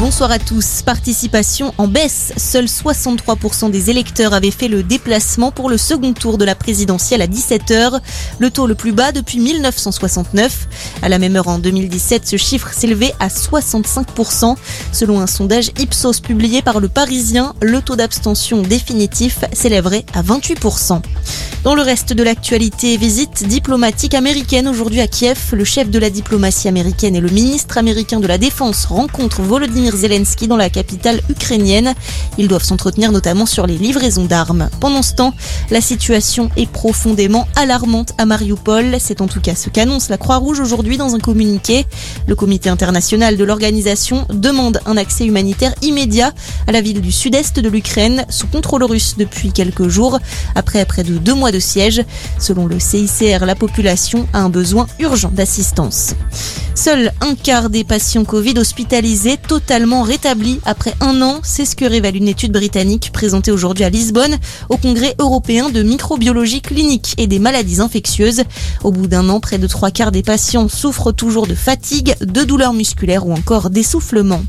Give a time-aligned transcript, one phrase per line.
[0.00, 0.82] Bonsoir à tous.
[0.82, 2.32] Participation en baisse.
[2.36, 7.22] Seuls 63% des électeurs avaient fait le déplacement pour le second tour de la présidentielle
[7.22, 8.00] à 17h.
[8.40, 10.68] Le taux le plus bas depuis 1969.
[11.00, 14.56] À la même heure en 2017, ce chiffre s'élevait à 65%.
[14.90, 21.02] Selon un sondage Ipsos publié par le Parisien, le taux d'abstention définitif s'élèverait à 28%.
[21.64, 25.38] Dans le reste de l'actualité, visite diplomatique américaine aujourd'hui à Kiev.
[25.52, 29.83] Le chef de la diplomatie américaine et le ministre américain de la Défense rencontrent Volodymyr
[29.92, 31.94] Zelensky dans la capitale ukrainienne.
[32.38, 34.68] Ils doivent s'entretenir notamment sur les livraisons d'armes.
[34.80, 35.34] Pendant ce temps,
[35.70, 38.96] la situation est profondément alarmante à Mariupol.
[39.00, 41.86] C'est en tout cas ce qu'annonce la Croix-Rouge aujourd'hui dans un communiqué.
[42.26, 46.32] Le comité international de l'organisation demande un accès humanitaire immédiat
[46.66, 50.18] à la ville du sud-est de l'Ukraine, sous contrôle russe depuis quelques jours,
[50.54, 52.02] après près de deux mois de siège.
[52.38, 56.14] Selon le CICR, la population a un besoin urgent d'assistance.
[56.74, 61.84] Seul un quart des patients Covid hospitalisés totalement rétablis après un an, c'est ce que
[61.84, 64.36] révèle une étude britannique présentée aujourd'hui à Lisbonne
[64.68, 68.44] au Congrès européen de microbiologie clinique et des maladies infectieuses.
[68.84, 72.44] Au bout d'un an, près de trois quarts des patients souffrent toujours de fatigue, de
[72.44, 74.44] douleurs musculaires ou encore d'essoufflement.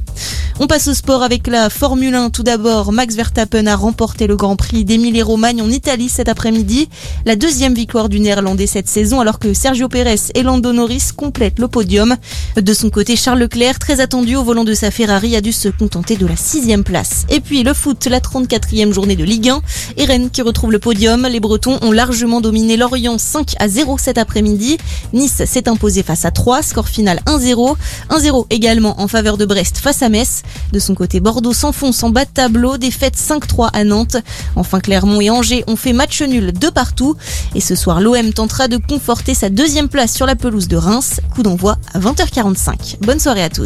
[0.58, 2.30] On passe au sport avec la Formule 1.
[2.30, 6.88] Tout d'abord, Max Verstappen a remporté le Grand Prix d'Émilie-Romagne en Italie cet après-midi.
[7.26, 11.60] La deuxième victoire du Néerlandais cette saison alors que Sergio Pérez et Lando Norris complètent
[11.60, 12.16] le podium.
[12.56, 15.68] De son côté, Charles Leclerc, très attendu au volant de sa Ferrari, a dû se
[15.68, 17.26] contenter de la sixième place.
[17.30, 19.62] Et puis le foot, la 34e journée de Ligue 1.
[19.98, 21.28] Et Rennes qui retrouve le podium.
[21.28, 24.78] Les Bretons ont largement dominé Lorient 5 à 0 cet après-midi.
[25.12, 27.76] Nice s'est imposé face à 3, score final 1-0.
[28.10, 30.44] 1-0 également en faveur de Brest face à Metz.
[30.72, 34.18] De son côté, Bordeaux s'enfonce en bas de tableau, défaite 5-3 à Nantes.
[34.56, 37.16] Enfin, Clermont et Angers ont fait match nul de partout.
[37.56, 41.22] Et ce soir, l'OM tentera de conforter sa deuxième place sur la pelouse de Reims.
[41.34, 42.98] Coup d'envoi à 20h45.
[43.02, 43.64] Bonne soirée à tous.